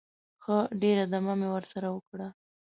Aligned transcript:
ښه 0.43 0.57
ډېره 0.81 1.03
دمه 1.13 1.33
مې 1.39 1.49
ورسره 1.55 1.87
وکړه. 1.91 2.27